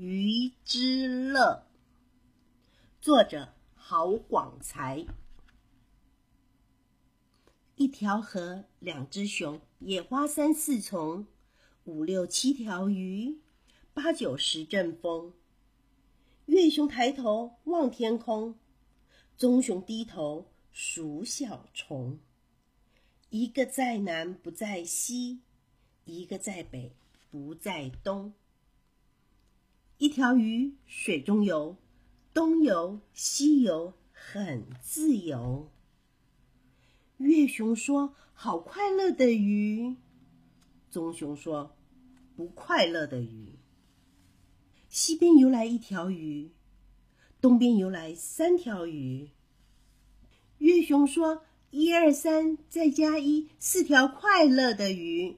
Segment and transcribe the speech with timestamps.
[0.00, 1.66] 鱼之乐》，
[3.02, 5.04] 作者郝广才。
[7.74, 11.26] 一条河，两只熊，野花三四丛，
[11.82, 13.40] 五六七条鱼，
[13.92, 15.32] 八九十阵风。
[16.46, 18.54] 月熊抬头望天空，
[19.36, 22.20] 棕熊低头数小虫。
[23.30, 25.40] 一个在南不在西，
[26.04, 26.94] 一个在北
[27.32, 28.32] 不在东。
[29.98, 31.76] 一条鱼水中游，
[32.32, 35.70] 东游西游很自由。
[37.16, 39.96] 月熊说：“好快乐的鱼。”
[40.90, 41.76] 棕熊说
[42.36, 43.58] ：“不快乐的鱼。”
[44.88, 46.52] 西边游来一条鱼，
[47.40, 49.30] 东边游来三条鱼。
[50.58, 51.44] 月熊说。
[51.70, 55.36] 一二三，再加一，四条快乐的鱼。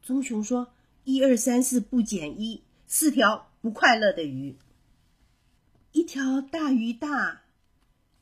[0.00, 0.72] 棕熊说
[1.04, 2.63] ：“一二三四不减一，
[2.96, 4.56] 四条不快乐的鱼。”
[5.90, 7.42] 一条大鱼大，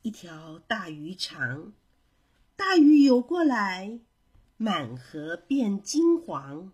[0.01, 1.75] 一条大鱼长，
[2.57, 4.01] 大鱼游过来，
[4.57, 6.73] 满河变金黄。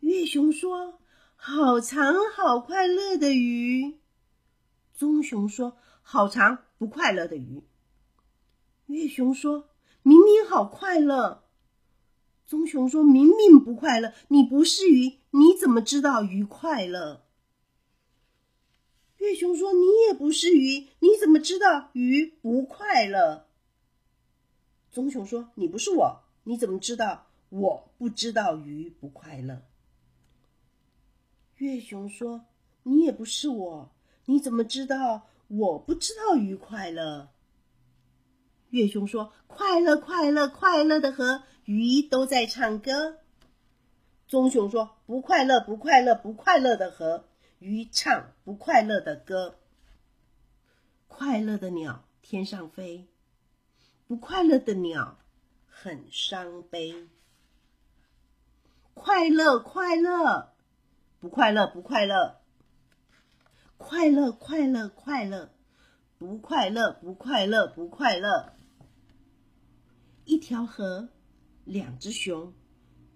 [0.00, 1.00] 月熊说
[1.36, 3.98] ：“好长好快乐的鱼。”
[4.92, 7.62] 棕熊说：“好长不快乐的鱼。”
[8.84, 9.70] 月熊说
[10.04, 11.43] ：“明明好快乐。”
[12.46, 17.24] 棕熊说：“明明不快乐，你不是鱼，你怎么知道鱼快乐？”
[19.16, 23.46] 月熊说：“你也不是鱼，你怎么知道鱼不快乐？”
[24.92, 29.62] 棕熊说：“你不是我，你怎么知道我不知道鱼不快乐？”
[31.56, 32.44] 月熊说
[32.84, 33.90] ：“你也不是我，
[34.26, 37.30] 你怎么知道我不知道鱼快乐？”
[38.68, 43.18] 月熊说：“快乐，快乐，快乐的河，鱼都在唱歌。”
[44.26, 47.24] 棕熊说：“不快乐，不快乐，不快乐的河，
[47.58, 49.56] 鱼唱不快乐的歌。”
[51.06, 53.06] 快乐的鸟天上飞，
[54.08, 55.18] 不快乐的鸟
[55.66, 57.06] 很伤悲。
[58.94, 60.52] 快乐，快乐，
[61.20, 62.40] 不快乐，不快乐，
[63.76, 65.50] 快乐，快乐，快乐，
[66.18, 68.52] 不快乐，不快乐，不快乐。
[70.24, 71.08] 一条河，
[71.64, 72.52] 两只熊，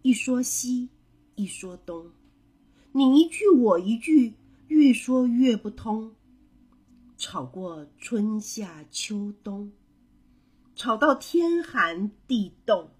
[0.02, 0.88] 一说西，
[1.34, 2.12] 一说东，
[2.92, 4.34] 你一句我一句，
[4.68, 6.14] 越说越不通。
[7.18, 9.72] 吵过春夏秋冬，
[10.74, 12.90] 吵到天寒地冻，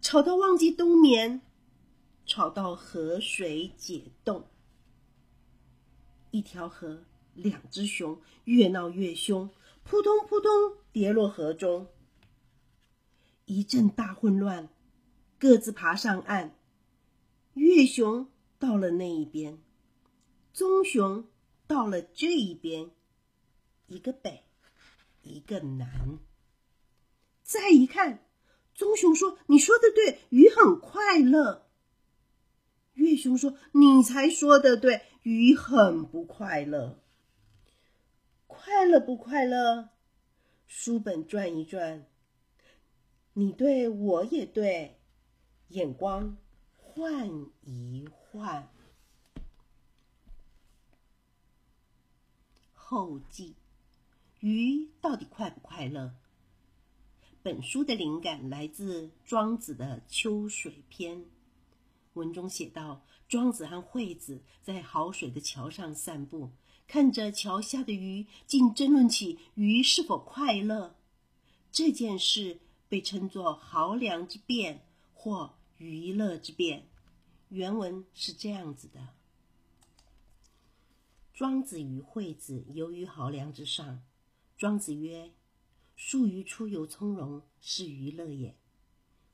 [0.00, 1.42] 吵到忘记冬眠，
[2.24, 4.46] 吵到河水解冻。
[6.32, 9.48] 一条河，两只熊，越闹越凶，
[9.84, 10.50] 扑通扑通
[10.90, 11.86] 跌落河中。
[13.46, 14.68] 一阵大混乱，
[15.38, 16.56] 各自爬上岸。
[17.54, 19.58] 月熊到了那一边，
[20.52, 21.28] 棕熊
[21.68, 22.90] 到了这一边，
[23.86, 24.42] 一个北，
[25.22, 26.18] 一个南。
[27.44, 28.26] 再一看，
[28.74, 31.68] 棕熊说：“你说的对，鱼很快乐。”
[32.94, 37.00] 月熊说：“你才说的对，鱼很不快乐。
[38.48, 39.90] 快乐不快乐？
[40.66, 42.08] 书本转一转。”
[43.38, 44.96] 你对我也对，
[45.68, 46.38] 眼光
[46.74, 47.28] 换
[47.66, 48.72] 一换。
[52.72, 53.54] 后记：
[54.40, 56.14] 鱼到底快不快乐？
[57.42, 61.18] 本书的灵感来自庄子的《秋水篇》，
[62.14, 66.52] 文中写道：庄子和惠子在好水的桥上散步，
[66.88, 70.96] 看着桥下的鱼，竟争论起鱼是否快乐
[71.70, 72.60] 这件事。
[72.88, 74.82] 被称作濠梁之变
[75.14, 76.86] 或娱乐之变。
[77.48, 79.08] 原文是这样子的：
[81.32, 84.02] 庄子与惠子游于濠梁之上。
[84.56, 85.32] 庄子曰
[85.96, 88.56] ：“树鱼出游从容，是娱乐也。”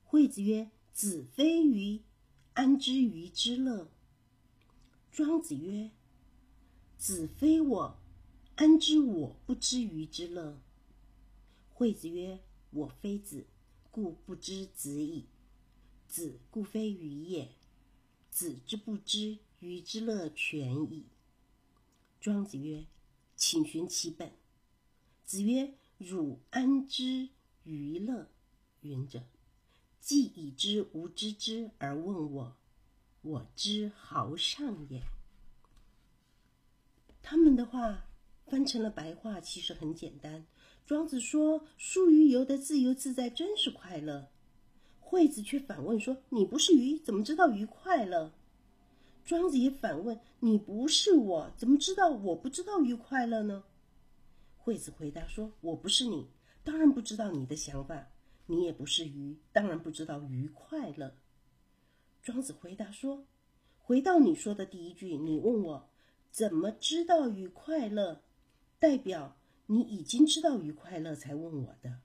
[0.03, 2.01] 惠子曰：“子非鱼，
[2.53, 3.89] 安知鱼之乐？”
[5.11, 5.91] 庄子曰
[6.97, 7.99] ：“子非我，
[8.55, 10.59] 安知我不知鱼之乐？”
[11.73, 12.39] 惠子曰。
[12.73, 13.45] 我非子，
[13.91, 15.27] 故不知子矣。
[16.07, 17.51] 子故非鱼也。
[18.31, 21.05] 子之不知鱼之乐全矣。
[22.19, 22.85] 庄子曰
[23.37, 24.33] ：“请寻其本。”
[25.23, 27.29] 子曰：“汝安知
[27.63, 28.27] 鱼乐？”
[28.81, 29.23] 云者，
[29.99, 32.57] 既已知吾知之而问我，
[33.21, 35.03] 我知豪上也。
[37.21, 38.07] 他们的话
[38.47, 40.45] 翻成了白话，其实很简单。
[40.85, 44.29] 庄子说：“树鱼游得自由自在，真是快乐。”
[44.99, 48.33] 惠子却反问说：“你不是鱼，怎么知道鱼快乐？”
[49.23, 53.63] 庄子也反问：“你不是我，怎么知道我不知道鱼快乐呢？”
[54.57, 56.27] 惠子回答说：“我不是你，
[56.63, 58.11] 当然不知道你的想法；
[58.47, 61.15] 你也不是鱼，当然不知道鱼快乐。”
[62.21, 63.25] 庄子回答说
[63.79, 65.89] ：“回到你说的第一句，你问我
[66.31, 68.21] 怎么知道鱼快乐，
[68.83, 69.37] 代表
[69.67, 72.01] 你已经知道鱼快乐才问我的。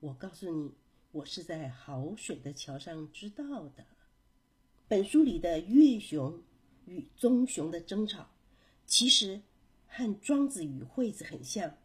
[0.00, 0.74] 我告诉你，
[1.12, 3.86] 我是在好水的桥上知道的。”
[4.88, 6.42] 本书里的月熊
[6.86, 8.30] 与棕熊的争吵，
[8.84, 9.42] 其实
[9.86, 11.78] 和庄子与惠子很像。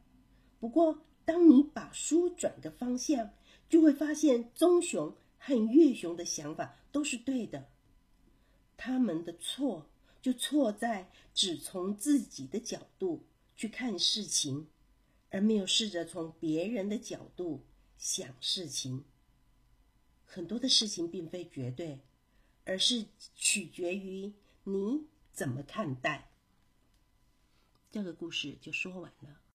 [0.60, 3.30] 不过，当你把书转个方向，
[3.70, 7.70] 就会发现棕熊和月熊的想法都是对的。
[8.76, 9.86] 他们的错
[10.24, 13.22] 就错在只从自己的角度
[13.58, 14.70] 去看事情，
[15.32, 17.66] 而没有试着从别人的角度
[17.98, 19.04] 想事情。
[20.24, 22.00] 很多的事情并非绝对。
[22.70, 24.34] 而是取决于
[24.66, 26.34] 你怎么看待。
[27.90, 29.40] 这个故事就说完了。